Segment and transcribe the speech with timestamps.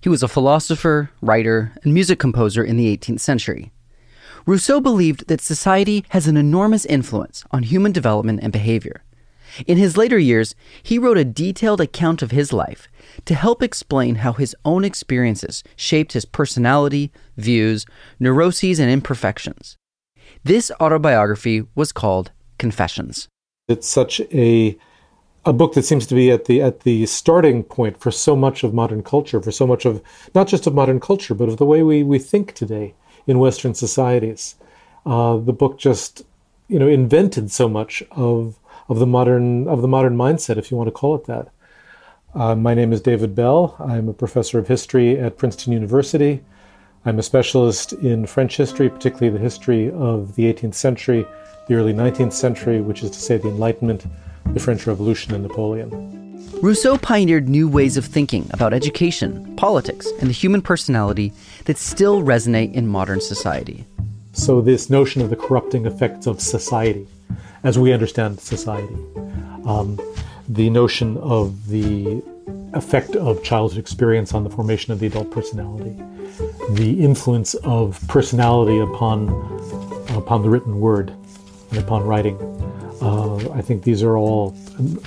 [0.00, 3.70] He was a philosopher, writer, and music composer in the 18th century.
[4.46, 9.02] Rousseau believed that society has an enormous influence on human development and behavior.
[9.66, 12.88] In his later years, he wrote a detailed account of his life
[13.26, 17.84] to help explain how his own experiences shaped his personality, views,
[18.18, 19.76] neuroses, and imperfections.
[20.44, 23.28] This autobiography was called Confessions.
[23.68, 24.78] It's such a
[25.46, 28.62] a book that seems to be at the at the starting point for so much
[28.62, 30.02] of modern culture, for so much of
[30.34, 32.94] not just of modern culture, but of the way we, we think today
[33.26, 34.56] in Western societies.
[35.06, 36.24] Uh, the book just,
[36.68, 40.76] you know, invented so much of of the modern of the modern mindset, if you
[40.76, 41.48] want to call it that.
[42.34, 43.76] Uh, my name is David Bell.
[43.80, 46.44] I'm a professor of history at Princeton University.
[47.04, 51.26] I'm a specialist in French history, particularly the history of the 18th century,
[51.66, 54.04] the early 19th century, which is to say the Enlightenment,
[54.46, 56.20] the French Revolution, and Napoleon.
[56.62, 61.32] Rousseau pioneered new ways of thinking about education, politics, and the human personality
[61.64, 63.86] that still resonate in modern society.
[64.32, 67.06] So, this notion of the corrupting effects of society,
[67.64, 68.94] as we understand society,
[69.64, 69.98] um,
[70.48, 72.22] the notion of the
[72.74, 75.96] effect of childhood experience on the formation of the adult personality,
[76.70, 79.28] the influence of personality upon
[80.16, 81.14] upon the written word
[81.70, 82.36] and upon writing.
[83.54, 84.54] I think these are all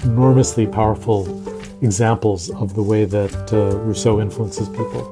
[0.04, 1.26] enormously powerful
[1.82, 5.10] examples of the way that uh, Rousseau influences people.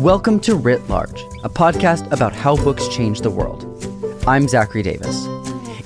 [0.00, 3.64] Welcome to Writ Large, a podcast about how books change the world.
[4.26, 5.26] I'm Zachary Davis.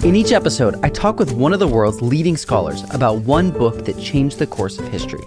[0.04, 3.84] In each episode, I talk with one of the world's leading scholars about one book
[3.84, 5.24] that changed the course of history.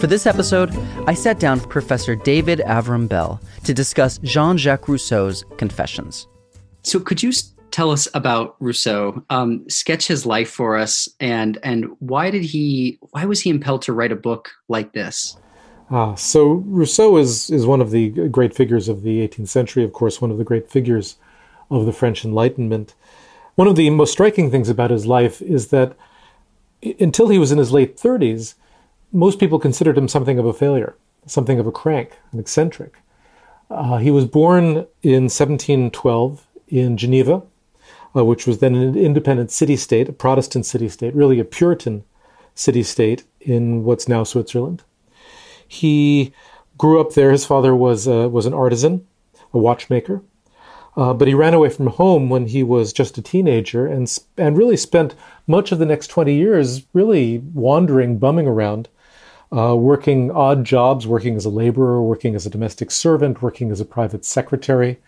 [0.00, 0.76] For this episode,
[1.06, 6.26] I sat down with Professor David Avrom Bell to discuss Jean Jacques Rousseau's Confessions.
[6.82, 7.32] So, could you
[7.70, 9.24] tell us about Rousseau.
[9.30, 12.98] Um, sketch his life for us, and and why did he?
[13.10, 15.36] Why was he impelled to write a book like this?
[15.90, 19.84] Ah, so Rousseau is is one of the great figures of the 18th century.
[19.84, 21.16] Of course, one of the great figures
[21.70, 22.94] of the French Enlightenment.
[23.54, 25.96] One of the most striking things about his life is that
[26.98, 28.54] until he was in his late 30s,
[29.12, 30.94] most people considered him something of a failure,
[31.26, 32.94] something of a crank, an eccentric.
[33.70, 37.42] Uh, he was born in 1712 in Geneva,
[38.14, 42.04] uh, which was then an independent city state, a Protestant city state, really a Puritan
[42.54, 44.82] city state in what's now Switzerland.
[45.66, 46.32] He
[46.76, 47.30] grew up there.
[47.30, 49.06] His father was uh, was an artisan,
[49.52, 50.22] a watchmaker,
[50.96, 54.58] uh, but he ran away from home when he was just a teenager, and and
[54.58, 55.14] really spent
[55.46, 58.88] much of the next twenty years really wandering, bumming around,
[59.56, 63.80] uh, working odd jobs, working as a laborer, working as a domestic servant, working as
[63.80, 64.98] a private secretary.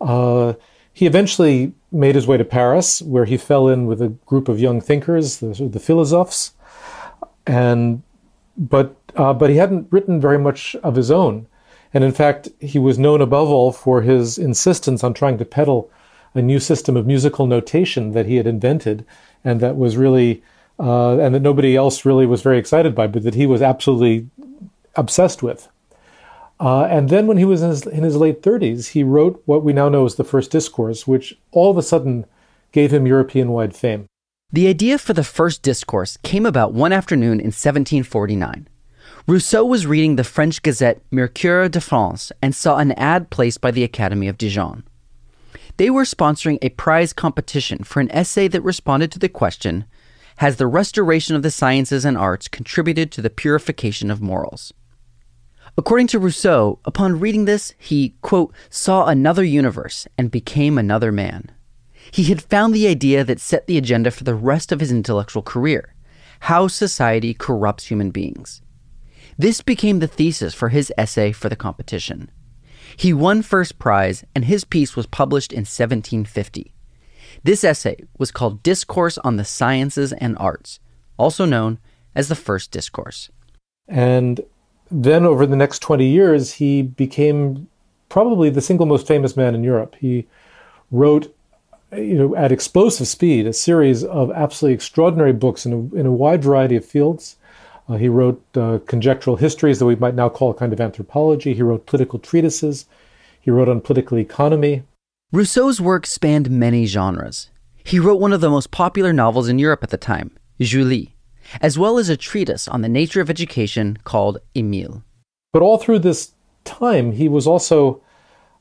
[0.00, 0.52] Uh,
[0.96, 4.58] he eventually made his way to Paris, where he fell in with a group of
[4.58, 6.52] young thinkers, the, the philosophes,
[7.46, 8.02] and
[8.56, 11.48] but uh, but he hadn't written very much of his own,
[11.92, 15.90] and in fact, he was known above all for his insistence on trying to peddle
[16.32, 19.04] a new system of musical notation that he had invented,
[19.44, 20.42] and that was really
[20.80, 24.30] uh, and that nobody else really was very excited by, but that he was absolutely
[24.94, 25.68] obsessed with.
[26.58, 29.62] Uh, and then when he was in his, in his late 30s, he wrote what
[29.62, 32.24] we now know as the First Discourse, which all of a sudden
[32.72, 34.06] gave him European wide fame.
[34.52, 38.68] The idea for the First Discourse came about one afternoon in 1749.
[39.26, 43.72] Rousseau was reading the French gazette Mercure de France and saw an ad placed by
[43.72, 44.84] the Academy of Dijon.
[45.78, 49.84] They were sponsoring a prize competition for an essay that responded to the question
[50.36, 54.72] Has the restoration of the sciences and arts contributed to the purification of morals?
[55.78, 61.50] According to Rousseau, upon reading this, he, quote, saw another universe and became another man.
[62.10, 65.42] He had found the idea that set the agenda for the rest of his intellectual
[65.42, 65.92] career
[66.40, 68.62] how society corrupts human beings.
[69.38, 72.30] This became the thesis for his essay for the competition.
[72.96, 76.72] He won first prize, and his piece was published in 1750.
[77.42, 80.78] This essay was called Discourse on the Sciences and Arts,
[81.18, 81.78] also known
[82.14, 83.30] as the First Discourse.
[83.88, 84.40] And
[84.90, 87.68] then over the next 20 years, he became
[88.08, 89.96] probably the single most famous man in Europe.
[89.98, 90.26] He
[90.90, 91.34] wrote,
[91.92, 96.12] you know, at explosive speed, a series of absolutely extraordinary books in a, in a
[96.12, 97.36] wide variety of fields.
[97.88, 101.54] Uh, he wrote uh, conjectural histories that we might now call a kind of anthropology.
[101.54, 102.86] He wrote political treatises.
[103.40, 104.82] He wrote on political economy.
[105.32, 107.50] Rousseau's work spanned many genres.
[107.84, 111.15] He wrote one of the most popular novels in Europe at the time, Julie,
[111.60, 115.02] as well as a treatise on the nature of education called Emile.
[115.52, 116.32] But all through this
[116.64, 118.02] time, he was also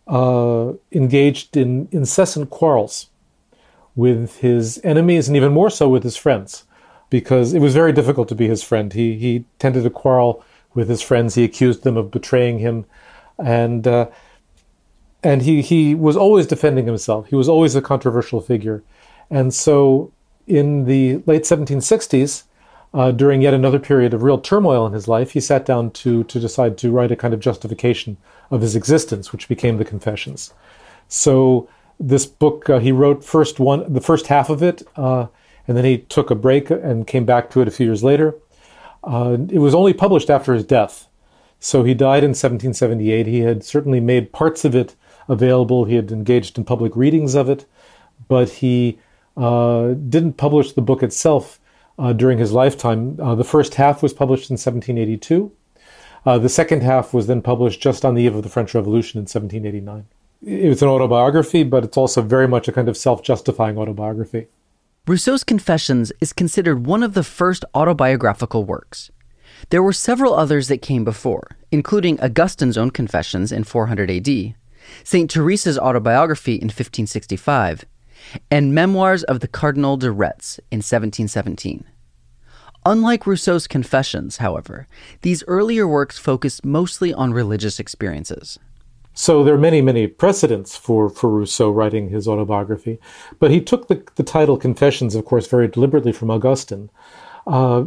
[0.08, 3.10] uh, engaged in incessant quarrels
[3.96, 6.66] with his enemies and even more so with his friends
[7.10, 8.94] because it was very difficult to be his friend.
[8.94, 10.44] He, he tended to quarrel
[10.74, 11.36] with his friends.
[11.36, 12.86] He accused them of betraying him.
[13.38, 14.08] And, uh,
[15.24, 17.28] and he, he was always defending himself.
[17.28, 18.84] He was always a controversial figure.
[19.30, 20.12] And so
[20.46, 22.44] in the late 1760s,
[22.96, 26.24] uh, during yet another period of real turmoil in his life, he sat down to,
[26.24, 28.16] to decide to write a kind of justification
[28.50, 30.54] of his existence, which became the Confessions.
[31.10, 31.68] So
[32.00, 35.28] this book, uh, he wrote first one, the first half of it, uh,
[35.68, 38.34] and then he took a break and came back to it a few years later.
[39.04, 41.10] Uh, it was only published after his death.
[41.60, 43.28] So he died in 1778.
[43.28, 44.96] He had certainly made parts of it
[45.28, 45.84] available.
[45.84, 47.66] He had engaged in public readings of it,
[48.30, 49.00] but he
[49.36, 51.60] uh, didn't publish the book itself
[51.98, 53.20] uh, during his lifetime.
[53.22, 55.52] Uh, the first half was published in 1782.
[56.26, 59.20] Uh, the second half was then published just on the eve of the French Revolution
[59.20, 60.06] in 1789.
[60.42, 64.48] It's an autobiography, but it's also very much a kind of self justifying autobiography.
[65.08, 69.12] Rousseau's Confessions is considered one of the first autobiographical works.
[69.70, 74.56] There were several others that came before, including Augustine's own Confessions in 400 AD,
[75.04, 75.30] St.
[75.30, 77.86] Teresa's autobiography in 1565,
[78.50, 81.84] and Memoirs of the Cardinal de Retz in 1717.
[82.88, 84.88] Unlike Rousseau's Confessions, however,
[85.22, 88.60] these earlier works focused mostly on religious experiences.
[89.18, 93.00] So there are many, many precedents for, for Rousseau writing his autobiography.
[93.40, 96.92] But he took the, the title Confessions, of course, very deliberately from Augustine,
[97.48, 97.86] uh,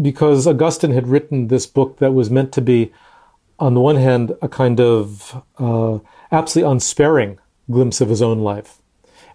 [0.00, 2.92] because Augustine had written this book that was meant to be,
[3.58, 5.98] on the one hand, a kind of uh,
[6.32, 7.38] absolutely unsparing
[7.70, 8.81] glimpse of his own life.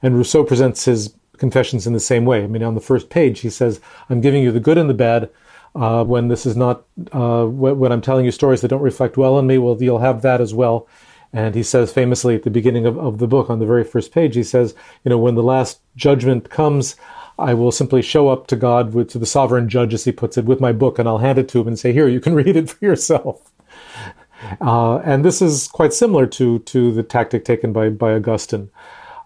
[0.01, 2.43] And Rousseau presents his confessions in the same way.
[2.43, 3.79] I mean, on the first page, he says,
[4.09, 5.29] I'm giving you the good and the bad.
[5.75, 9.35] Uh, when this is not, uh, when I'm telling you stories that don't reflect well
[9.35, 10.87] on me, well, you'll have that as well.
[11.33, 14.11] And he says famously at the beginning of, of the book, on the very first
[14.11, 14.73] page, he says,
[15.03, 16.95] you know, when the last judgment comes,
[17.37, 20.37] I will simply show up to God, with, to the sovereign judge, as he puts
[20.37, 22.33] it, with my book, and I'll hand it to him and say, here, you can
[22.43, 23.51] read it for yourself.
[24.61, 28.69] Uh, and this is quite similar to, to the tactic taken by, by Augustine.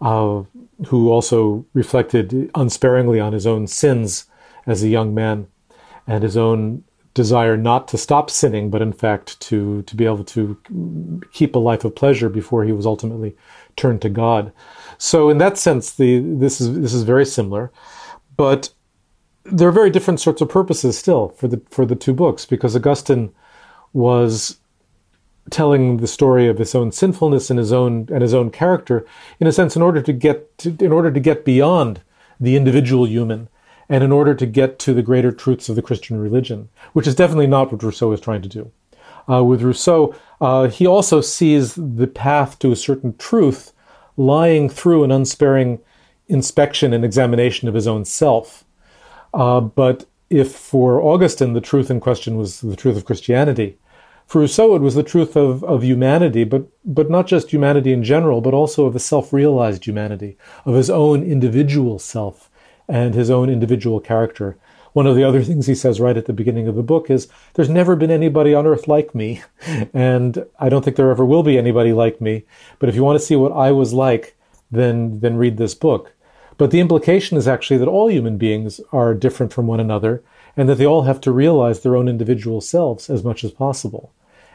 [0.02, 0.44] Uh,
[0.88, 4.26] who also reflected unsparingly on his own sins
[4.66, 5.48] as a young man
[6.08, 6.84] and his own
[7.14, 10.58] desire not to stop sinning, but in fact to, to be able to
[11.34, 13.36] keep a life of pleasure before he was ultimately
[13.76, 14.52] turned to God.
[14.98, 17.72] So in that sense, the, this is, this is very similar,
[18.38, 18.70] but
[19.44, 22.76] there are very different sorts of purposes still for the, for the two books because
[22.76, 23.34] Augustine
[23.94, 24.58] was
[25.50, 29.06] telling the story of his own sinfulness and his own and his own character
[29.40, 32.02] in a sense in order to get to, in order to get beyond
[32.40, 33.50] the individual human
[33.90, 37.16] and in order to get to the greater truths of the Christian religion, which is
[37.16, 38.72] definitely not what Rousseau is trying to do.
[39.30, 43.74] Uh, with Rousseau, uh, he also sees the path to a certain truth
[44.18, 45.80] lying through an unsparing
[46.28, 48.64] inspection and examination of his own self.
[49.34, 53.78] Uh, but if for Augustine the truth in question was the truth of Christianity,
[54.32, 58.02] for Rousseau, it was the truth of, of humanity, but, but not just humanity in
[58.02, 62.50] general, but also of a self realized humanity, of his own individual self
[62.88, 64.58] and his own individual character.
[64.94, 67.28] One of the other things he says right at the beginning of the book is,
[67.56, 69.42] There's never been anybody on earth like me,
[69.94, 72.46] and I don't think there ever will be anybody like me.
[72.80, 74.38] But if you want to see what I was like,
[74.72, 76.14] then, then read this book.
[76.58, 80.24] But the implication is actually that all human beings are different from one another,
[80.56, 84.14] and that they all have to realize their own individual selves as much as possible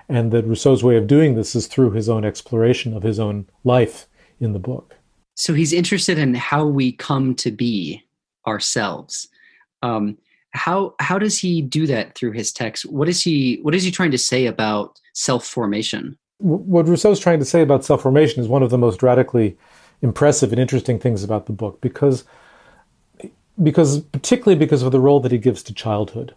[0.09, 3.47] and that Rousseau's way of doing this is through his own exploration of his own
[3.65, 4.07] life
[4.41, 4.97] in the book.
[5.35, 8.03] So he's interested in how we come to be
[8.47, 9.29] ourselves.
[9.83, 10.17] Um,
[10.53, 12.87] how how does he do that through his text?
[12.87, 16.17] What is he what is he trying to say about self formation?
[16.39, 19.57] What Rousseau's trying to say about self formation is one of the most radically
[20.03, 22.25] impressive and interesting things about the book because
[23.63, 26.35] because particularly because of the role that he gives to childhood.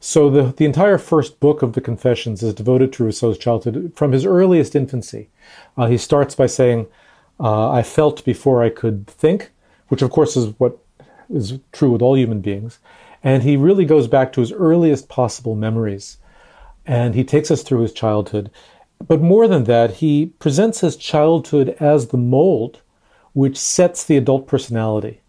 [0.00, 4.12] So the, the entire first book of the Confessions is devoted to Rousseau's childhood from
[4.12, 5.28] his earliest infancy.
[5.76, 6.86] Uh, he starts by saying,
[7.40, 9.50] uh, I felt before I could think,
[9.88, 10.78] which of course is what
[11.32, 12.78] is true with all human beings.
[13.24, 16.18] And he really goes back to his earliest possible memories.
[16.86, 18.50] And he takes us through his childhood.
[19.06, 22.82] But more than that, he presents his childhood as the mold
[23.32, 25.20] which sets the adult personality.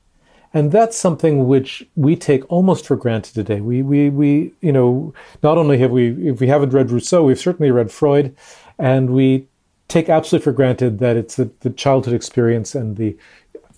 [0.54, 3.62] And that's something which we take almost for granted today.
[3.62, 5.14] We, we, we, you know,
[5.44, 8.36] not only have we, if we haven't read Rousseau, we've certainly read Freud,
[8.80, 9.48] and we
[9.88, 13.16] take absolutely for granted that it's the, the childhood experience and the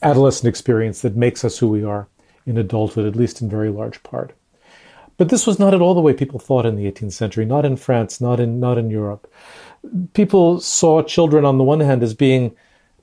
[0.02, 2.08] adolescent experience that makes us who we are
[2.46, 4.34] in adulthood, at least in very large part.
[5.18, 7.66] But this was not at all the way people thought in the 18th century, not
[7.66, 9.32] in France, not in, not in Europe.
[10.14, 12.56] People saw children on the one hand as being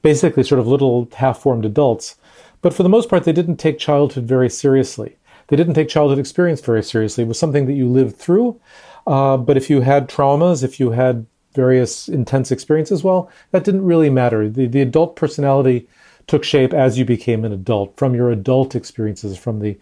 [0.02, 2.16] basically sort of little half formed adults
[2.60, 5.16] but for the most part, they didn't take childhood very seriously.
[5.48, 7.24] They didn't take childhood experience very seriously.
[7.24, 8.60] It was something that you lived through.
[9.06, 13.84] Uh, but if you had traumas, if you had various intense experiences, well, that didn't
[13.84, 14.48] really matter.
[14.48, 15.88] The, the adult personality
[16.26, 19.78] took shape as you became an adult from your adult experiences, from the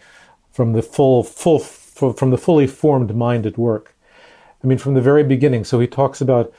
[0.53, 3.95] from the full full from the fully formed mind at work.
[4.63, 5.65] I mean, from the very beginning.
[5.65, 6.53] So he talks about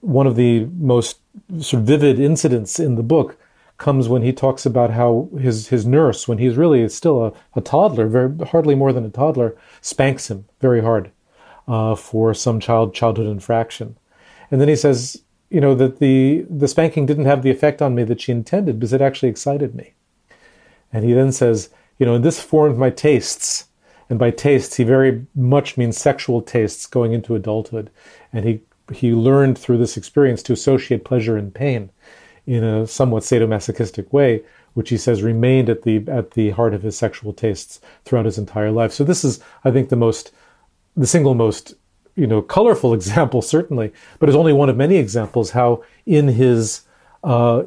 [0.00, 1.20] one of the most
[1.60, 3.36] sort of vivid incidents in the book
[3.80, 7.60] comes when he talks about how his his nurse, when he's really still a, a
[7.60, 11.10] toddler, very hardly more than a toddler, spanks him very hard
[11.66, 13.96] uh, for some child childhood infraction,
[14.50, 17.94] and then he says, you know, that the the spanking didn't have the effect on
[17.94, 19.94] me that she intended because it actually excited me,
[20.92, 23.66] and he then says, you know, and this formed my tastes.
[24.10, 27.90] And by tastes, he very much means sexual tastes going into adulthood.
[28.32, 28.60] And he,
[28.92, 31.90] he learned through this experience to associate pleasure and pain
[32.50, 34.42] in a somewhat sadomasochistic way,
[34.74, 38.38] which he says remained at the at the heart of his sexual tastes throughout his
[38.38, 38.92] entire life.
[38.92, 40.32] So this is, I think, the most,
[40.96, 41.74] the single most,
[42.16, 46.82] you know, colorful example certainly, but is only one of many examples how in his
[47.22, 47.62] uh,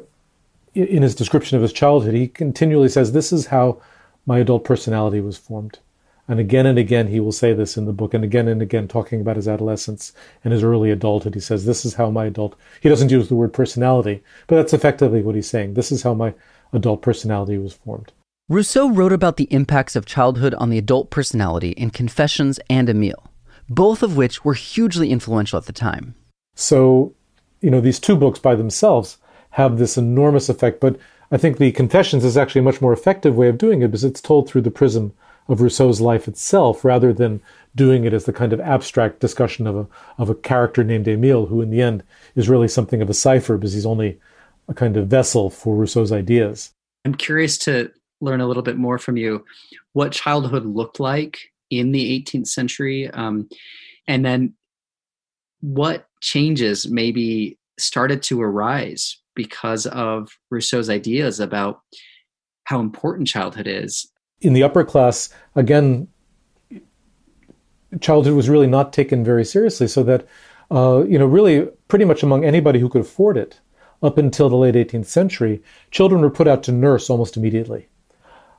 [0.74, 3.80] in his description of his childhood, he continually says, "This is how
[4.26, 5.78] my adult personality was formed."
[6.26, 8.88] And again and again, he will say this in the book, and again and again,
[8.88, 10.12] talking about his adolescence
[10.42, 11.34] and his early adulthood.
[11.34, 14.72] He says, This is how my adult, he doesn't use the word personality, but that's
[14.72, 15.74] effectively what he's saying.
[15.74, 16.32] This is how my
[16.72, 18.12] adult personality was formed.
[18.48, 23.30] Rousseau wrote about the impacts of childhood on the adult personality in Confessions and Emile,
[23.68, 26.14] both of which were hugely influential at the time.
[26.54, 27.14] So,
[27.60, 29.18] you know, these two books by themselves
[29.50, 30.98] have this enormous effect, but
[31.30, 34.04] I think the Confessions is actually a much more effective way of doing it because
[34.04, 35.14] it's told through the prism
[35.48, 37.40] of Rousseau's life itself rather than
[37.74, 39.86] doing it as the kind of abstract discussion of a,
[40.18, 42.02] of a character named Emile, who in the end
[42.34, 44.18] is really something of a cipher because he's only
[44.68, 46.72] a kind of vessel for Rousseau's ideas.
[47.04, 49.44] I'm curious to learn a little bit more from you
[49.92, 51.38] what childhood looked like
[51.70, 53.48] in the 18th century, um,
[54.06, 54.54] and then
[55.60, 61.80] what changes maybe started to arise because of Rousseau's ideas about
[62.64, 64.10] how important childhood is
[64.40, 66.08] in the upper class, again,
[68.00, 70.26] childhood was really not taken very seriously, so that,
[70.70, 73.60] uh, you know, really pretty much among anybody who could afford it,
[74.02, 77.88] up until the late 18th century, children were put out to nurse almost immediately.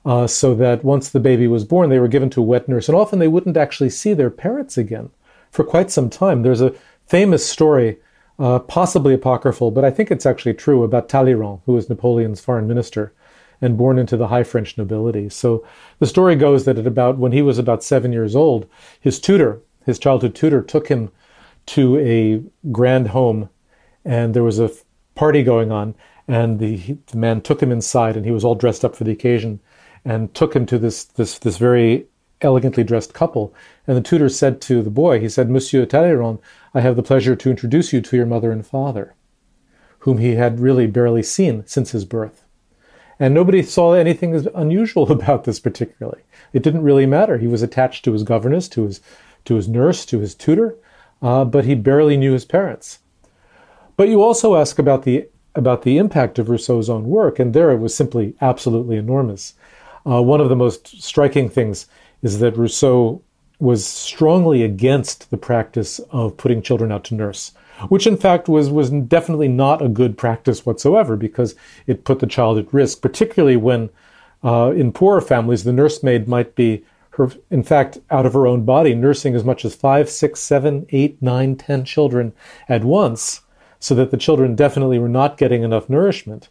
[0.03, 2.89] Uh, so that once the baby was born, they were given to a wet nurse,
[2.89, 5.09] and often they wouldn't actually see their parents again
[5.51, 6.41] for quite some time.
[6.41, 6.73] There's a
[7.07, 7.97] famous story,
[8.37, 12.67] uh, possibly apocryphal, but I think it's actually true, about Talleyrand, who was Napoleon's foreign
[12.67, 13.13] minister
[13.65, 15.27] and born into the high French nobility.
[15.29, 15.65] So
[15.99, 18.67] the story goes that at about when he was about seven years old,
[18.99, 21.11] his tutor, his childhood tutor, took him
[21.67, 23.49] to a grand home,
[24.05, 24.71] and there was a
[25.15, 25.95] party going on,
[26.27, 29.11] and the, the man took him inside, and he was all dressed up for the
[29.11, 29.59] occasion,
[30.03, 32.05] and took him to this this this very
[32.41, 33.53] elegantly dressed couple.
[33.87, 36.39] And the tutor said to the boy, he said, Monsieur Talleyrand,
[36.73, 39.15] I have the pleasure to introduce you to your mother and father,
[39.99, 42.44] whom he had really barely seen since his birth.
[43.19, 46.21] And nobody saw anything unusual about this particularly.
[46.53, 47.37] It didn't really matter.
[47.37, 49.01] He was attached to his governess, to his,
[49.45, 50.75] to his nurse, to his tutor,
[51.21, 52.99] uh, but he barely knew his parents.
[53.97, 57.71] But you also ask about the, about the impact of Rousseau's own work, and there
[57.71, 59.53] it was simply absolutely enormous.
[60.05, 61.87] Uh, one of the most striking things
[62.21, 63.21] is that Rousseau
[63.59, 67.53] was strongly against the practice of putting children out to nurse
[67.89, 71.55] which in fact was, was definitely not a good practice whatsoever because
[71.87, 73.89] it put the child at risk, particularly when
[74.43, 78.65] uh, in poorer families the nursemaid might be her, in fact, out of her own
[78.65, 82.33] body, nursing as much as five, six, seven, eight, nine, ten children
[82.67, 83.41] at once,
[83.79, 86.49] so that the children definitely were not getting enough nourishment.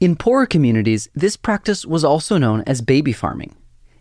[0.00, 3.54] In poorer communities, this practice was also known as baby farming.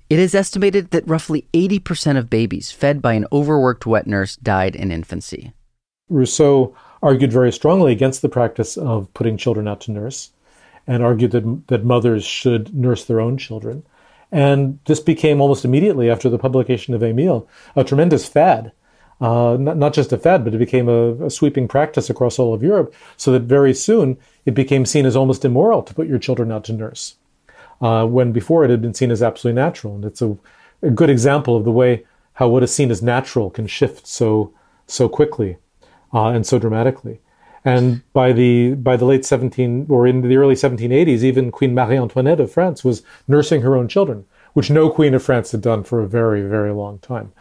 [0.09, 4.75] It is estimated that roughly 80% of babies fed by an overworked wet nurse died
[4.75, 5.53] in infancy.
[6.09, 10.31] Rousseau argued very strongly against the practice of putting children out to nurse
[10.87, 13.83] and argued that, that mothers should nurse their own children.
[14.31, 18.71] And this became almost immediately after the publication of Emile a tremendous fad.
[19.21, 22.53] Uh, not, not, just a fad, but it became a, a, sweeping practice across all
[22.53, 26.19] of Europe, so that very soon it became seen as almost immoral to put your
[26.19, 27.15] children out to nurse.
[27.81, 29.95] uh, when before it had been seen as absolutely natural.
[29.95, 30.37] And it's a,
[30.81, 34.53] a good example of the way how what is seen as natural can shift so
[34.87, 35.57] so quickly
[36.13, 37.19] uh, and so dramatically.
[37.65, 41.97] And by the by the late 17 or in the early 1780s, even Queen Marie
[41.97, 45.83] Antoinette of France was nursing her own children, which no queen of France had done
[45.83, 47.31] for a very very long time.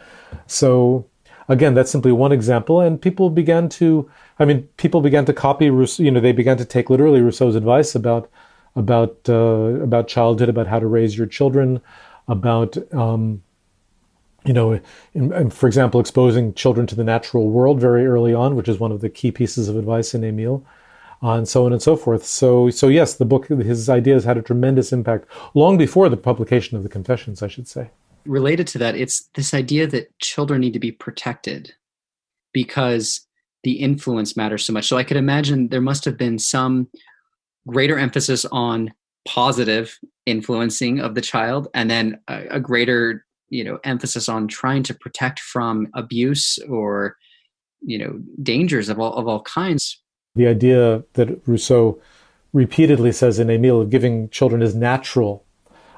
[0.47, 1.05] So
[1.49, 4.09] again, that's simply one example, and people began to.
[4.39, 6.03] I mean, people began to copy Rousseau.
[6.03, 8.29] You know, they began to take literally Rousseau's advice about
[8.75, 11.81] about uh, about childhood, about how to raise your children,
[12.27, 13.43] about um,
[14.45, 14.79] you know,
[15.13, 18.79] in, in, for example, exposing children to the natural world very early on, which is
[18.79, 20.63] one of the key pieces of advice in Émile,
[21.21, 22.25] uh, and so on and so forth.
[22.25, 26.77] So, so yes, the book, his ideas had a tremendous impact long before the publication
[26.77, 27.89] of the Confessions, I should say.
[28.25, 31.73] Related to that, it's this idea that children need to be protected
[32.53, 33.27] because
[33.63, 34.87] the influence matters so much.
[34.87, 36.87] So, I could imagine there must have been some
[37.67, 38.93] greater emphasis on
[39.25, 44.83] positive influencing of the child and then a, a greater you know emphasis on trying
[44.83, 47.15] to protect from abuse or
[47.81, 50.01] you know dangers of all of all kinds.
[50.35, 52.01] The idea that rousseau
[52.51, 55.45] repeatedly says in emile of giving children as natural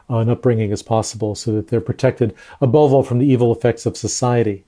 [0.09, 3.97] an upbringing as possible so that they're protected above all from the evil effects of
[3.97, 4.63] society.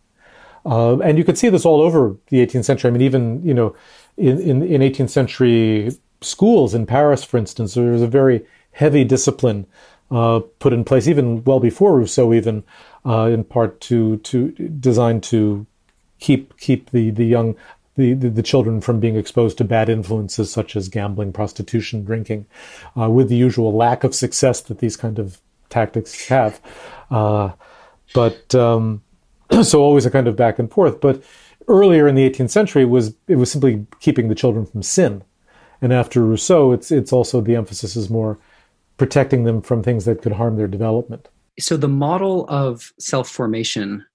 [0.65, 2.89] Uh, and you could see this all over the 18th century.
[2.89, 3.75] I mean even you know
[4.15, 5.91] in, in, in 18th century
[6.22, 9.67] schools in paris for instance there was a very heavy discipline
[10.12, 12.64] uh, put in place even well before Rousseau, even
[13.06, 15.66] uh, in part to to designed to
[16.20, 17.56] keep keep the the young
[17.96, 22.46] the, the, the, children from being exposed to bad influences such as gambling, prostitution, drinking,
[22.96, 26.62] uh, with the usual lack of success that these kind of tactics have.
[27.10, 27.52] Uh,
[28.14, 29.02] but um,
[29.64, 31.02] so always a kind of back and forth.
[31.02, 31.24] But
[31.68, 35.24] earlier in the 18th century, was it was simply keeping the children from sin,
[35.82, 38.38] and after Rousseau, it's it's also the emphasis is more
[38.98, 41.30] protecting them from things that could harm their development.
[41.60, 44.06] So, the model of self formation,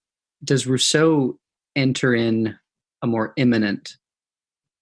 [0.44, 1.38] does Rousseau
[1.74, 2.56] enter in
[3.02, 3.96] a more immanent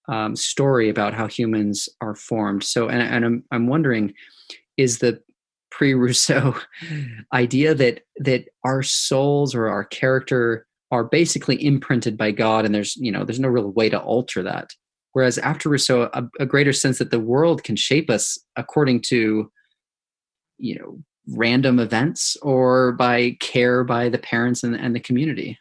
[0.07, 2.63] um, story about how humans are formed?
[2.63, 4.13] So, and, and I'm, I'm wondering,
[4.77, 5.21] is the
[5.71, 6.55] pre Rousseau
[7.33, 12.95] idea that that our souls or our character are basically imprinted by God, and there's
[12.97, 14.69] you know there's no real way to alter that.
[15.13, 19.51] Whereas after Rousseau, a, a greater sense that the world can shape us according to
[20.61, 20.97] you know
[21.27, 25.57] random events or by care by the parents and, and the community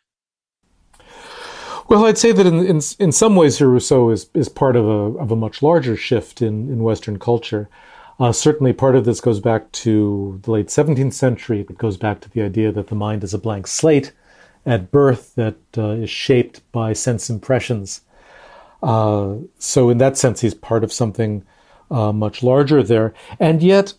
[1.90, 5.18] well, I'd say that in, in, in some ways, Rousseau is, is part of a,
[5.18, 7.68] of a much larger shift in, in Western culture.
[8.20, 11.62] Uh, certainly, part of this goes back to the late 17th century.
[11.62, 14.12] It goes back to the idea that the mind is a blank slate
[14.64, 18.02] at birth that uh, is shaped by sense impressions.
[18.84, 21.44] Uh, so, in that sense, he's part of something
[21.90, 23.14] uh, much larger there.
[23.40, 23.94] And yet,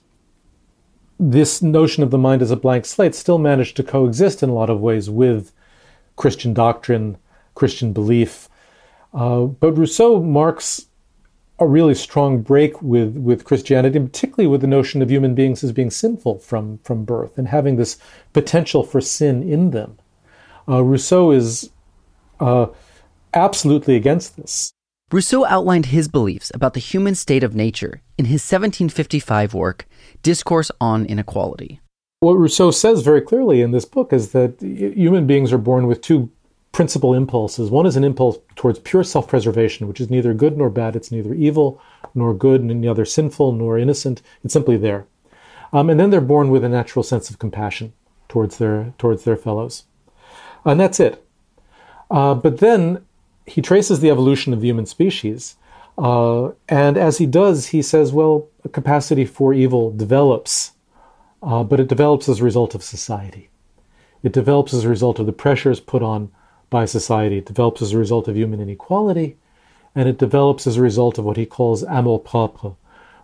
[1.21, 4.53] this notion of the mind as a blank slate still managed to coexist in a
[4.53, 5.51] lot of ways with
[6.15, 7.15] Christian doctrine,
[7.53, 8.49] Christian belief.
[9.13, 10.87] Uh, but Rousseau marks
[11.59, 15.71] a really strong break with, with Christianity, particularly with the notion of human beings as
[15.71, 17.99] being sinful from, from birth and having this
[18.33, 19.99] potential for sin in them.
[20.67, 21.69] Uh, Rousseau is
[22.39, 22.65] uh,
[23.35, 24.73] absolutely against this.
[25.13, 29.85] Rousseau outlined his beliefs about the human state of nature in his 1755 work,
[30.23, 31.81] Discourse on Inequality.
[32.21, 35.99] What Rousseau says very clearly in this book is that human beings are born with
[35.99, 36.31] two
[36.71, 37.69] principal impulses.
[37.69, 40.95] One is an impulse towards pure self preservation, which is neither good nor bad.
[40.95, 41.81] It's neither evil
[42.15, 44.21] nor good, neither sinful nor innocent.
[44.45, 45.07] It's simply there.
[45.73, 47.91] Um, and then they're born with a natural sense of compassion
[48.29, 49.83] towards their, towards their fellows.
[50.63, 51.25] And that's it.
[52.09, 53.05] Uh, but then
[53.51, 55.57] he traces the evolution of the human species.
[55.97, 60.71] Uh, and as he does, he says, well, a capacity for evil develops,
[61.43, 63.49] uh, but it develops as a result of society.
[64.23, 66.31] It develops as a result of the pressures put on
[66.69, 67.39] by society.
[67.39, 69.37] It develops as a result of human inequality,
[69.93, 72.77] and it develops as a result of what he calls amour propre,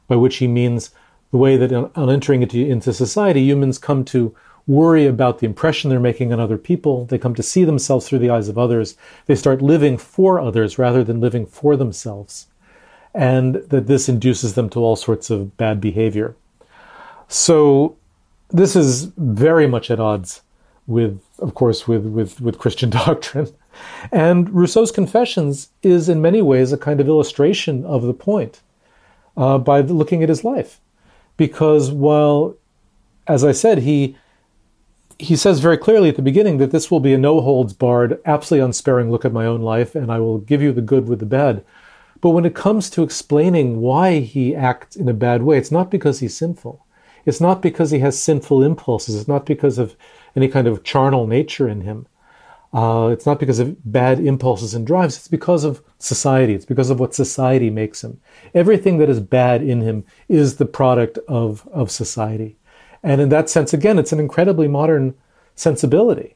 [0.07, 0.91] by which he means
[1.31, 4.35] the way that on entering into, into society, humans come to
[4.67, 7.05] worry about the impression they're making on other people.
[7.05, 8.97] They come to see themselves through the eyes of others.
[9.25, 12.47] They start living for others rather than living for themselves.
[13.13, 16.35] And that this induces them to all sorts of bad behavior.
[17.29, 17.95] So
[18.49, 20.41] this is very much at odds
[20.85, 23.47] with, of course, with, with, with Christian doctrine.
[24.11, 28.61] And Rousseau's Confessions is in many ways a kind of illustration of the point
[29.37, 30.79] uh, by looking at his life.
[31.37, 32.55] Because while,
[33.27, 34.17] as I said, he
[35.19, 38.19] he says very clearly at the beginning that this will be a no holds barred,
[38.25, 41.19] absolutely unsparing look at my own life, and I will give you the good with
[41.19, 41.63] the bad.
[42.21, 45.91] But when it comes to explaining why he acts in a bad way, it's not
[45.91, 46.85] because he's sinful.
[47.25, 49.15] it's not because he has sinful impulses.
[49.15, 49.95] It's not because of
[50.35, 52.07] any kind of charnel nature in him.
[52.73, 55.17] Uh, it's not because of bad impulses and drives.
[55.17, 56.53] It's because of society.
[56.53, 58.19] It's because of what society makes him.
[58.53, 62.57] Everything that is bad in him is the product of, of society.
[63.03, 65.15] And in that sense, again, it's an incredibly modern
[65.55, 66.35] sensibility.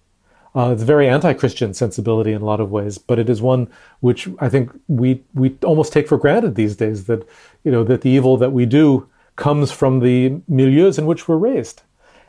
[0.53, 3.69] Uh, it's a very anti-Christian sensibility in a lot of ways, but it is one
[4.01, 7.05] which I think we we almost take for granted these days.
[7.05, 7.25] That
[7.63, 11.37] you know that the evil that we do comes from the milieus in which we're
[11.37, 11.83] raised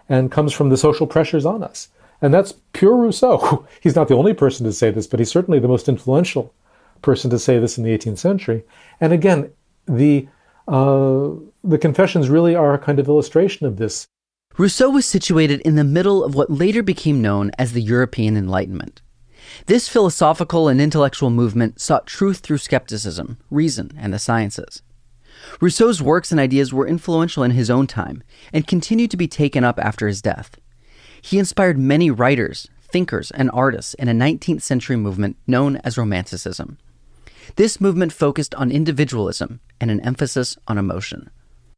[0.09, 1.89] and comes from the social pressures on us.
[2.21, 3.67] And that's pure Rousseau.
[3.81, 6.55] He's not the only person to say this, but he's certainly the most influential
[7.03, 8.63] person to say this in the 18th century.
[9.01, 9.51] And again,
[9.87, 10.29] the
[10.69, 11.31] uh,
[11.65, 14.07] the confessions really are a kind of illustration of this.
[14.59, 19.01] Rousseau was situated in the middle of what later became known as the European Enlightenment.
[19.67, 24.83] This philosophical and intellectual movement sought truth through skepticism, reason, and the sciences.
[25.61, 29.65] Rousseau's works and ideas were influential in his own time and continued to be taken
[29.65, 30.57] up after his death.
[31.21, 36.79] He inspired many writers, thinkers, and artists in a 19th century movement known as Romanticism.
[37.57, 41.31] This movement focused on individualism and an emphasis on emotion.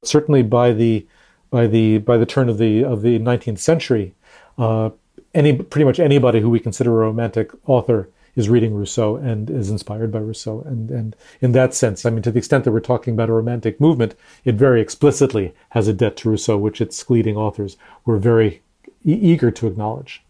[0.03, 1.07] Certainly, by the
[1.55, 4.13] by the by the turn of the of the 19th century,
[4.59, 4.91] uh,
[5.33, 9.71] any pretty much anybody who we consider a romantic author is reading Rousseau and is
[9.71, 10.63] inspired by Rousseau.
[10.63, 13.33] And, and in that sense, I mean, to the extent that we're talking about a
[13.33, 18.19] romantic movement, it very explicitly has a debt to Rousseau, which its leading authors were
[18.19, 18.61] very
[19.07, 20.25] e- eager to acknowledge.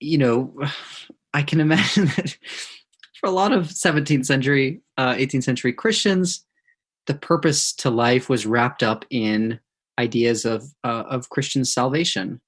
[0.00, 0.54] You know,
[1.32, 2.36] I can imagine that
[3.18, 6.44] for a lot of 17th century, uh, 18th century Christians,
[7.06, 9.58] the purpose to life was wrapped up in
[9.98, 12.40] ideas of uh, of Christian salvation.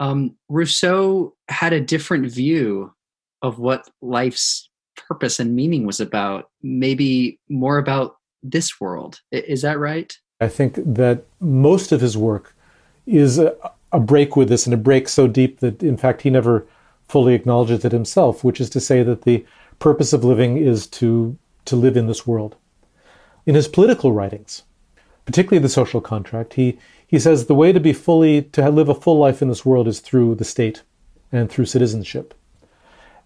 [0.00, 2.92] Um, Rousseau had a different view
[3.42, 4.68] of what life's
[5.08, 9.20] purpose and meaning was about, maybe more about this world.
[9.30, 10.16] Is that right?
[10.40, 12.54] I think that most of his work
[13.06, 13.54] is a,
[13.92, 16.66] a break with this and a break so deep that, in fact, he never
[17.08, 19.44] fully acknowledges it himself, which is to say that the
[19.78, 22.56] purpose of living is to, to live in this world.
[23.46, 24.62] In his political writings,
[25.24, 28.94] particularly the social contract, he, he says the way to be fully, to live a
[28.94, 30.82] full life in this world is through the state
[31.32, 32.34] and through citizenship.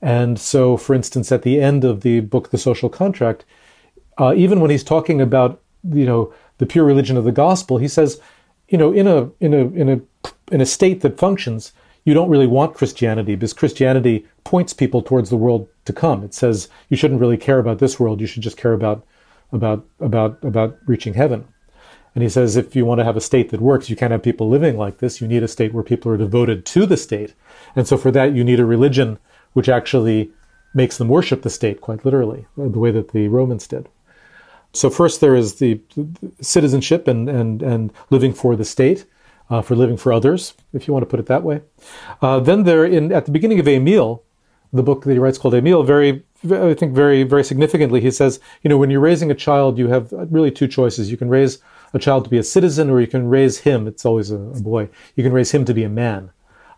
[0.01, 3.45] And so, for instance, at the end of the book, The Social Contract,
[4.19, 5.61] uh, even when he's talking about,
[5.93, 8.21] you know, the pure religion of the gospel, he says,
[8.69, 10.01] you know, in a in a in a
[10.53, 11.73] in a state that functions,
[12.05, 16.23] you don't really want Christianity because Christianity points people towards the world to come.
[16.23, 19.07] It says you shouldn't really care about this world; you should just care about
[19.53, 21.47] about about about reaching heaven.
[22.19, 24.25] And he says if you want to have a state that works, you can't have
[24.25, 25.21] people living like this.
[25.21, 27.33] You need a state where people are devoted to the state,
[27.77, 29.21] and so for that you need a religion
[29.53, 30.33] which actually
[30.75, 33.89] makes them worship the state quite literally, the way that the Romans did.
[34.73, 35.81] So first there is the
[36.41, 39.07] citizenship and, and, and living for the state,
[39.49, 41.63] uh, for living for others, if you want to put it that way.
[42.21, 44.25] Uh, then there, in at the beginning of Emile,
[44.73, 48.41] the book that he writes called Emile, very, I think very, very significantly, he says,
[48.65, 51.13] you know, when you're raising a child, you have really two choices.
[51.13, 51.61] You can raise
[51.95, 53.87] a child to be a citizen, or you can raise him.
[53.87, 54.89] It's always a, a boy.
[55.17, 56.31] You can raise him to be a man,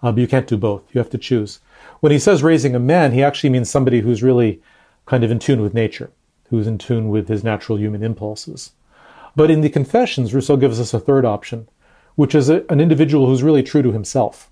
[0.02, 0.82] uh, but you can't do both.
[0.92, 1.60] You have to choose.
[2.00, 4.62] When he says raising a man, he actually means somebody who's really
[5.06, 6.10] kind of in tune with nature,
[6.48, 8.72] who's in tune with his natural human impulses.
[9.36, 11.68] But in the Confessions, Rousseau gives us a third option,
[12.14, 14.50] which is a, an individual who's really true to himself,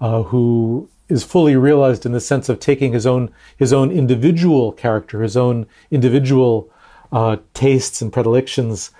[0.00, 4.72] uh, who is fully realized in the sense of taking his own his own individual
[4.72, 6.70] character, his own individual
[7.12, 8.90] uh, tastes and predilections,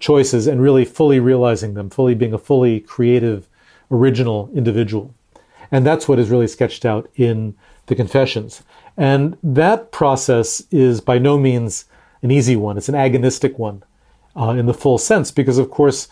[0.00, 3.48] choices, and really fully realizing them, fully being a fully creative,
[3.90, 5.14] original individual.
[5.70, 7.54] And that's what is really sketched out in
[7.86, 8.62] the Confessions.
[8.96, 11.84] And that process is by no means
[12.22, 12.76] an easy one.
[12.76, 13.82] It's an agonistic one
[14.36, 16.08] uh, in the full sense, because of course,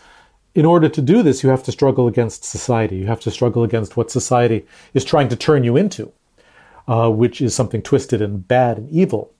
[0.55, 2.97] in order to do this, you have to struggle against society.
[2.97, 6.11] You have to struggle against what society is trying to turn you into,
[6.87, 9.31] uh, which is something twisted and bad and evil.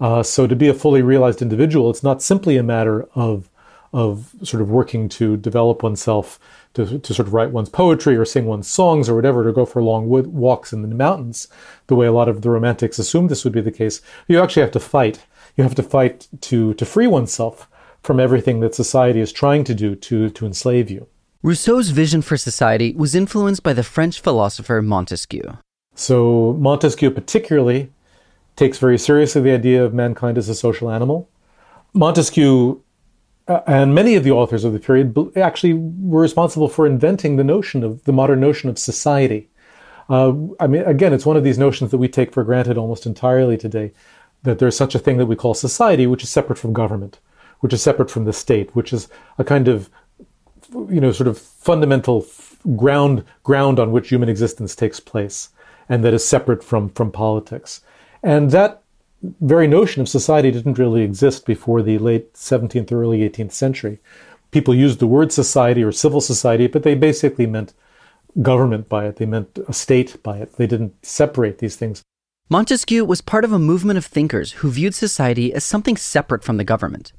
[0.00, 3.48] Uh, so to be a fully realized individual, it's not simply a matter of
[3.96, 6.38] of sort of working to develop oneself
[6.74, 9.64] to, to sort of write one's poetry or sing one's songs or whatever, to go
[9.64, 11.48] for long wood, walks in the mountains,
[11.86, 14.02] the way a lot of the romantics assumed this would be the case.
[14.28, 15.24] You actually have to fight.
[15.56, 17.70] You have to fight to, to free oneself
[18.02, 21.06] from everything that society is trying to do to, to enslave you.
[21.42, 25.56] Rousseau's vision for society was influenced by the French philosopher Montesquieu.
[25.94, 27.90] So, Montesquieu particularly
[28.56, 31.30] takes very seriously the idea of mankind as a social animal.
[31.94, 32.82] Montesquieu
[33.48, 37.44] uh, and many of the authors of the period actually were responsible for inventing the
[37.44, 39.48] notion of the modern notion of society.
[40.08, 43.06] Uh, I mean, again, it's one of these notions that we take for granted almost
[43.06, 43.92] entirely today
[44.42, 47.18] that there's such a thing that we call society, which is separate from government,
[47.60, 49.90] which is separate from the state, which is a kind of
[50.72, 52.26] you know, sort of fundamental
[52.76, 55.50] ground ground on which human existence takes place,
[55.88, 57.80] and that is separate from from politics.
[58.22, 58.82] And that
[59.40, 63.98] very notion of society didn't really exist before the late 17th or early 18th century.
[64.50, 67.74] People used the word society or civil society, but they basically meant
[68.42, 69.16] government by it.
[69.16, 70.56] They meant a state by it.
[70.56, 72.02] They didn't separate these things.
[72.48, 76.58] Montesquieu was part of a movement of thinkers who viewed society as something separate from
[76.58, 77.12] the government.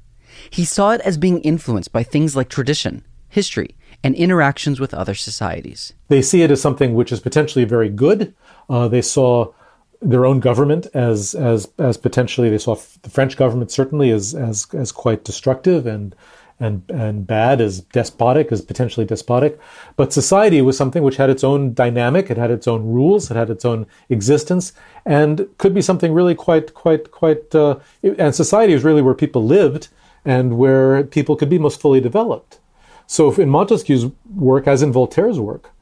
[0.48, 5.14] He saw it as being influenced by things like tradition, history, and interactions with other
[5.14, 5.92] societies.
[6.08, 8.34] They see it as something which is potentially very good.
[8.70, 9.52] Uh, they saw
[10.00, 14.66] their own government as as as potentially they saw the French government certainly as as
[14.72, 16.14] as quite destructive and
[16.60, 19.58] and and bad as despotic as potentially despotic.
[19.96, 23.36] But society was something which had its own dynamic it had its own rules it
[23.36, 24.72] had its own existence
[25.04, 29.44] and could be something really quite quite quite uh, and society was really where people
[29.44, 29.88] lived
[30.24, 32.58] and where people could be most fully developed.
[33.06, 35.72] So in montesquieu's work as in voltaire's work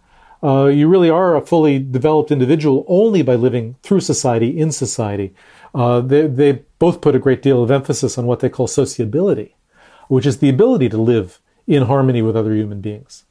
[0.42, 5.34] uh, you really are a fully developed individual only by living through society, in society.
[5.74, 9.56] Uh, they, they both put a great deal of emphasis on what they call sociability,
[10.08, 13.24] which is the ability to live in harmony with other human beings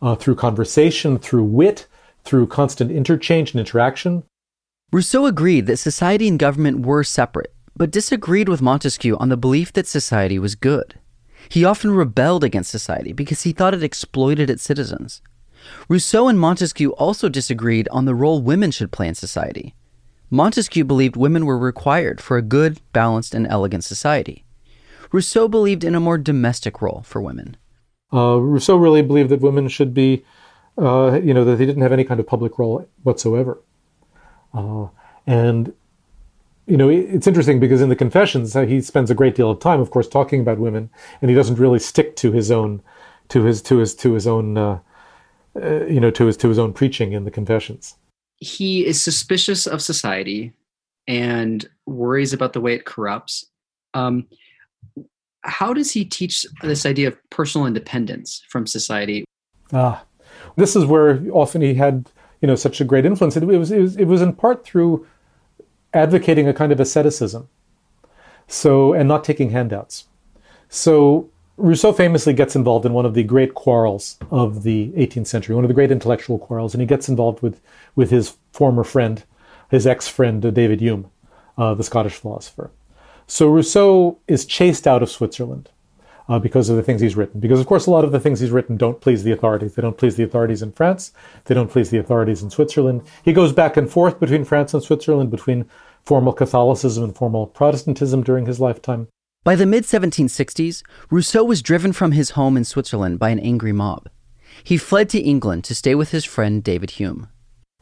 [0.00, 1.86] uh, through conversation, through wit,
[2.24, 4.24] through constant interchange and interaction.
[4.92, 9.72] Rousseau agreed that society and government were separate, but disagreed with Montesquieu on the belief
[9.72, 10.98] that society was good.
[11.48, 15.22] He often rebelled against society because he thought it exploited its citizens.
[15.88, 19.74] Rousseau and Montesquieu also disagreed on the role women should play in society.
[20.30, 24.44] Montesquieu believed women were required for a good, balanced, and elegant society.
[25.12, 27.56] Rousseau believed in a more domestic role for women.
[28.12, 30.24] Uh, Rousseau really believed that women should be,
[30.78, 33.60] uh, you know, that they didn't have any kind of public role whatsoever.
[34.54, 34.86] Uh,
[35.26, 35.74] and,
[36.66, 39.80] you know, it's interesting because in the Confessions, he spends a great deal of time,
[39.80, 40.88] of course, talking about women,
[41.20, 42.82] and he doesn't really stick to his own,
[43.28, 44.80] to his, to his, to his own
[45.56, 47.96] uh, you know, to his to his own preaching in the Confessions.
[48.38, 50.52] He is suspicious of society
[51.06, 53.46] and worries about the way it corrupts.
[53.94, 54.26] Um,
[55.42, 59.24] how does he teach this idea of personal independence from society?
[59.72, 60.04] Ah,
[60.56, 62.10] this is where often he had
[62.40, 63.36] you know such a great influence.
[63.36, 65.06] It, it was, it was it was in part through
[65.94, 67.48] advocating a kind of asceticism,
[68.46, 70.06] so and not taking handouts.
[70.68, 75.54] So Rousseau famously gets involved in one of the great quarrels of the 18th century,
[75.54, 77.60] one of the great intellectual quarrels, and he gets involved with,
[77.94, 79.24] with his former friend,
[79.70, 81.10] his ex friend, David Hume,
[81.58, 82.70] uh, the Scottish philosopher.
[83.26, 85.68] So Rousseau is chased out of Switzerland
[86.28, 87.40] uh, because of the things he's written.
[87.40, 89.74] Because, of course, a lot of the things he's written don't please the authorities.
[89.74, 91.12] They don't please the authorities in France,
[91.44, 93.02] they don't please the authorities in Switzerland.
[93.22, 95.68] He goes back and forth between France and Switzerland, between
[96.04, 99.08] formal Catholicism and formal Protestantism during his lifetime.
[99.44, 103.72] By the mid 1760s, Rousseau was driven from his home in Switzerland by an angry
[103.72, 104.08] mob.
[104.62, 107.26] He fled to England to stay with his friend David Hume.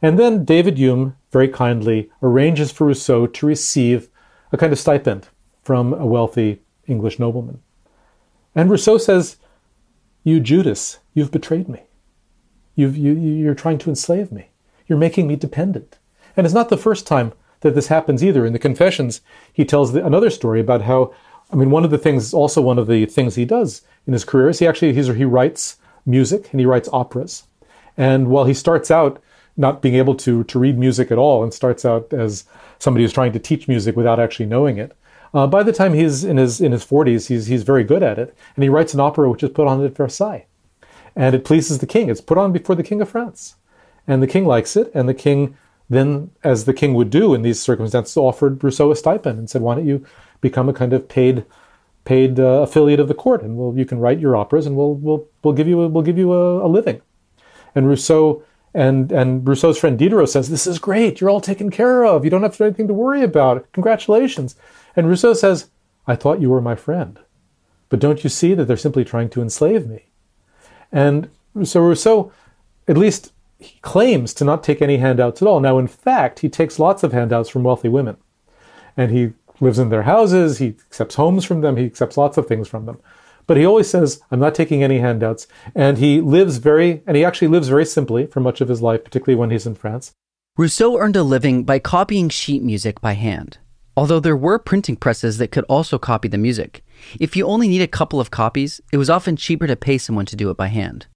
[0.01, 4.09] And then David Hume very kindly arranges for Rousseau to receive
[4.51, 5.27] a kind of stipend
[5.61, 7.61] from a wealthy English nobleman.
[8.55, 9.37] And Rousseau says,
[10.23, 11.83] You Judas, you've betrayed me.
[12.73, 14.49] You've, you, you're trying to enslave me.
[14.87, 15.99] You're making me dependent.
[16.35, 18.47] And it's not the first time that this happens either.
[18.47, 19.21] In the Confessions,
[19.53, 21.13] he tells the, another story about how
[21.51, 24.23] I mean, one of the things, also one of the things he does in his
[24.23, 27.43] career is he actually he writes music and he writes operas.
[27.97, 29.21] And while he starts out
[29.57, 32.45] not being able to to read music at all and starts out as
[32.79, 34.95] somebody who's trying to teach music without actually knowing it,
[35.33, 38.19] uh, by the time he's in his in his 40s, he's he's very good at
[38.19, 40.45] it, and he writes an opera which is put on at Versailles,
[41.15, 42.09] and it pleases the king.
[42.09, 43.55] It's put on before the king of France,
[44.07, 45.57] and the king likes it, and the king
[45.89, 49.61] then, as the king would do in these circumstances, offered Rousseau a stipend and said,
[49.61, 50.05] "Why don't you
[50.41, 51.45] become a kind of paid
[52.03, 54.95] paid uh, affiliate of the court, and we'll, you can write your operas, and we'll
[54.95, 57.01] we'll we'll give you a, we'll give you a, a living."
[57.75, 61.21] And Rousseau and and Rousseau's friend Diderot says, "This is great.
[61.21, 62.23] You're all taken care of.
[62.23, 63.71] You don't have anything to worry about.
[63.71, 64.55] Congratulations."
[64.95, 65.69] And Rousseau says,
[66.07, 67.19] "I thought you were my friend,
[67.89, 70.05] but don't you see that they're simply trying to enslave me?"
[70.91, 71.29] And
[71.63, 72.31] so Rousseau,
[72.87, 75.59] at least he claims to not take any handouts at all.
[75.59, 78.17] Now, in fact, he takes lots of handouts from wealthy women,
[78.97, 82.47] and he lives in their houses, he accepts homes from them, he accepts lots of
[82.47, 82.99] things from them.
[83.47, 85.47] But he always says, I'm not taking any handouts.
[85.75, 89.03] And he lives very, and he actually lives very simply for much of his life,
[89.03, 90.13] particularly when he's in France.
[90.57, 93.57] Rousseau earned a living by copying sheet music by hand.
[93.97, 96.83] Although there were printing presses that could also copy the music.
[97.19, 100.25] If you only need a couple of copies, it was often cheaper to pay someone
[100.27, 101.07] to do it by hand.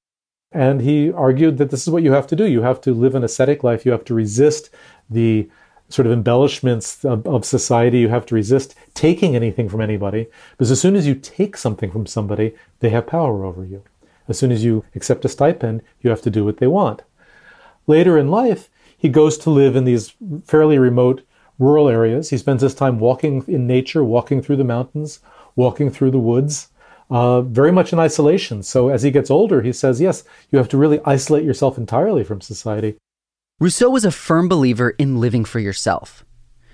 [0.51, 2.47] And he argued that this is what you have to do.
[2.47, 3.85] You have to live an ascetic life.
[3.85, 4.69] You have to resist
[5.09, 5.49] the
[5.89, 7.99] sort of embellishments of, of, society.
[7.99, 11.91] You have to resist taking anything from anybody because as soon as you take something
[11.91, 13.83] from somebody, they have power over you.
[14.27, 17.03] As soon as you accept a stipend, you have to do what they want.
[17.87, 21.21] Later in life, he goes to live in these fairly remote
[21.59, 22.31] rural areas.
[22.31, 25.19] He spends his time walking in nature, walking through the mountains,
[25.55, 26.69] walking through the woods,
[27.09, 28.63] uh, very much in isolation.
[28.63, 32.23] So as he gets older, he says, yes, you have to really isolate yourself entirely
[32.23, 32.97] from society.
[33.57, 36.25] Rousseau was a firm believer in living for yourself.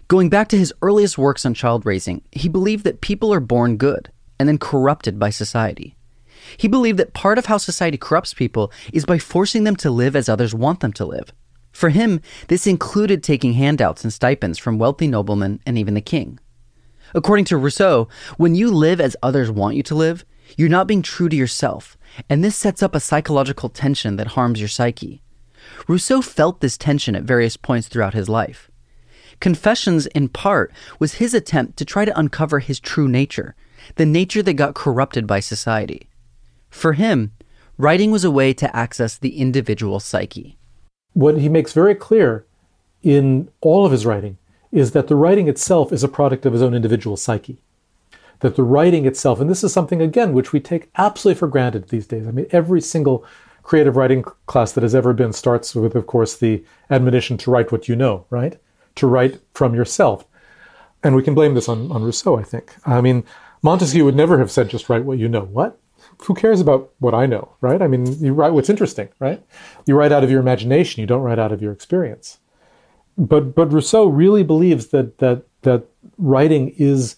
[0.08, 3.78] Going back to his earliest works on child raising, he believed that people are born
[3.78, 5.96] good and then corrupted by society.
[6.58, 10.16] He believed that part of how society corrupts people is by forcing them to live
[10.16, 11.32] as others want them to live.
[11.72, 16.40] For him, this included taking handouts and stipends from wealthy noblemen and even the king.
[17.14, 20.26] According to Rousseau, when you live as others want you to live,
[20.58, 21.96] you're not being true to yourself,
[22.28, 25.22] and this sets up a psychological tension that harms your psyche.
[25.88, 28.70] Rousseau felt this tension at various points throughout his life.
[29.40, 33.56] Confessions, in part, was his attempt to try to uncover his true nature,
[33.96, 36.08] the nature that got corrupted by society.
[36.70, 37.32] For him,
[37.78, 40.58] writing was a way to access the individual psyche.
[41.14, 42.46] What he makes very clear
[43.02, 44.38] in all of his writing
[44.72, 47.62] is that the writing itself is a product of his own individual psyche.
[48.40, 51.90] That the writing itself, and this is something again which we take absolutely for granted
[51.90, 52.28] these days.
[52.28, 53.26] I mean, every single
[53.64, 57.72] creative writing class that has ever been starts with, of course, the admonition to write
[57.72, 58.60] what you know, right?
[58.96, 60.26] To write from yourself.
[61.04, 62.76] And we can blame this on, on Rousseau, I think.
[62.86, 63.24] I mean,
[63.62, 65.42] Montesquieu would never have said just write what you know.
[65.42, 65.80] What?
[66.26, 67.82] Who cares about what I know, right?
[67.82, 69.44] I mean, you write what's interesting, right?
[69.86, 72.40] You write out of your imagination, you don't write out of your experience
[73.18, 75.86] but but Rousseau really believes that that that
[76.18, 77.16] writing is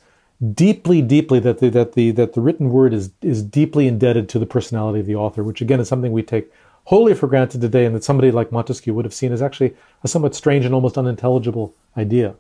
[0.52, 4.40] deeply, deeply that the that the that the written word is is deeply indebted to
[4.40, 6.52] the personality of the author, which again is something we take
[6.86, 10.08] wholly for granted today, and that somebody like Montesquieu would have seen as actually a
[10.08, 12.36] somewhat strange and almost unintelligible idea,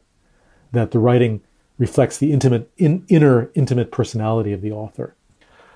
[0.71, 1.41] that the writing
[1.77, 5.15] reflects the intimate in, inner intimate personality of the author.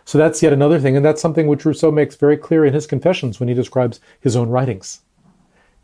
[0.06, 2.88] So that's yet another thing, and that's something which Rousseau makes very clear in his
[2.88, 5.02] Confessions when he describes his own writings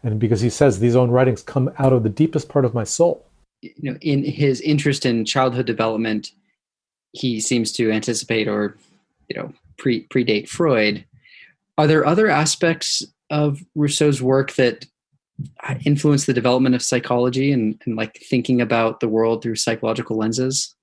[0.04, 2.84] and because he says these own writings come out of the deepest part of my
[2.84, 3.26] soul
[3.64, 6.32] you know in his interest in childhood development
[7.14, 8.78] he seems to anticipate or
[9.30, 11.06] you know pre predate freud.
[11.78, 14.86] Are there other aspects of rousseau's work that
[15.68, 20.18] uh, influence the development of psychology and, and like thinking about the world through psychological
[20.18, 20.76] lenses?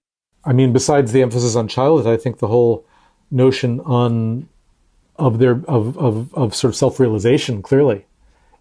[0.44, 2.86] I mean besides the emphasis on childhood i think the whole
[3.30, 4.48] notion on
[5.16, 8.06] of their of of, of sort of self-realization clearly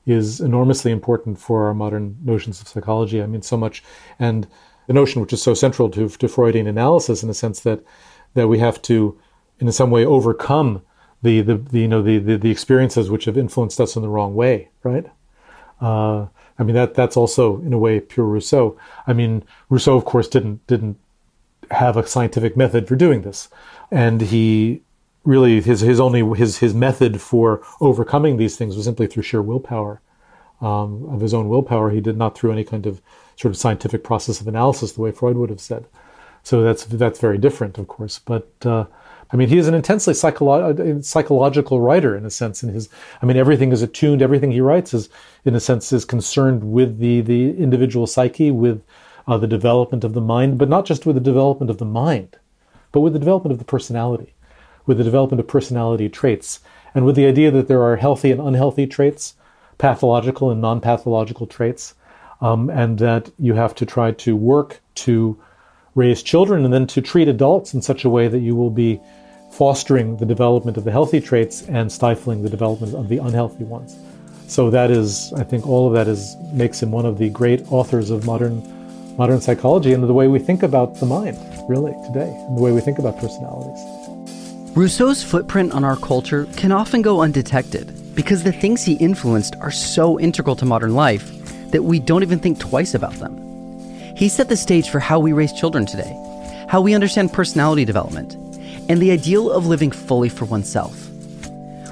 [0.09, 3.21] is enormously important for our modern notions of psychology.
[3.21, 3.83] I mean, so much,
[4.17, 4.47] and
[4.87, 7.83] the notion which is so central to, to Freudian analysis, in the sense that
[8.33, 9.19] that we have to,
[9.59, 10.81] in some way, overcome
[11.21, 14.09] the the, the you know the, the, the experiences which have influenced us in the
[14.09, 15.05] wrong way, right?
[15.79, 18.77] Uh, I mean, that that's also in a way pure Rousseau.
[19.07, 20.97] I mean, Rousseau, of course, didn't didn't
[21.71, 23.47] have a scientific method for doing this,
[23.91, 24.81] and he
[25.23, 29.41] really his his only his his method for overcoming these things was simply through sheer
[29.41, 30.01] willpower
[30.61, 31.89] um, of his own willpower.
[31.89, 33.01] He did not through any kind of
[33.35, 35.85] sort of scientific process of analysis, the way Freud would have said.
[36.43, 38.19] So that's that's very different, of course.
[38.19, 38.85] But uh,
[39.31, 42.63] I mean, he is an intensely psycholo- uh, psychological writer in a sense.
[42.63, 42.89] In his,
[43.21, 44.21] I mean, everything is attuned.
[44.21, 45.09] Everything he writes is,
[45.45, 48.81] in a sense, is concerned with the the individual psyche, with
[49.27, 52.37] uh, the development of the mind, but not just with the development of the mind,
[52.91, 54.33] but with the development of the personality
[54.89, 56.61] with the development of personality traits,
[56.95, 59.35] and with the idea that there are healthy and unhealthy traits,
[59.77, 61.93] pathological and non pathological traits,
[62.41, 65.39] um, and that you have to try to work to
[65.93, 68.99] raise children and then to treat adults in such a way that you will be
[69.51, 73.95] fostering the development of the healthy traits and stifling the development of the unhealthy ones.
[74.47, 77.61] So that is, I think, all of that is makes him one of the great
[77.71, 78.63] authors of modern
[79.19, 81.37] modern psychology and the way we think about the mind,
[81.69, 83.98] really, today, and the way we think about personalities.
[84.75, 89.71] Rousseau's footprint on our culture can often go undetected because the things he influenced are
[89.71, 91.31] so integral to modern life
[91.71, 93.35] that we don't even think twice about them.
[94.15, 96.15] He set the stage for how we raise children today,
[96.69, 98.35] how we understand personality development,
[98.89, 101.09] and the ideal of living fully for oneself.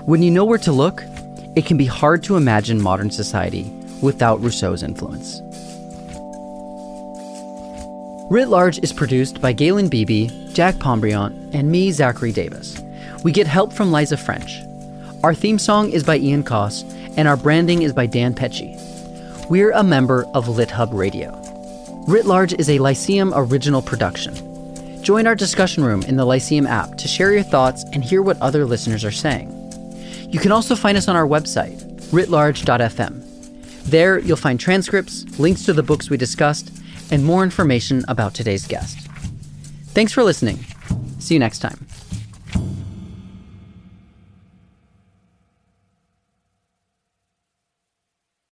[0.05, 1.03] When you know where to look,
[1.55, 3.63] it can be hard to imagine modern society
[4.01, 5.41] without Rousseau's influence.
[8.29, 12.77] Writ Large is produced by Galen Beebe, Jack Pombriant, and me, Zachary Davis.
[13.23, 14.59] We get help from Liza French.
[15.23, 16.83] Our theme song is by Ian Coss,
[17.15, 18.77] and our branding is by Dan Pecci.
[19.49, 21.31] We're a member of LitHub Radio.
[22.05, 24.35] Writ Large is a Lyceum original production.
[25.01, 28.41] Join our discussion room in the Lyceum app to share your thoughts and hear what
[28.41, 29.53] other listeners are saying.
[30.29, 33.23] You can also find us on our website, writlarge.fm.
[33.85, 36.73] There, you'll find transcripts, links to the books we discussed,
[37.11, 38.99] and more information about today's guest.
[39.93, 40.59] Thanks for listening.
[41.19, 41.86] See you next time.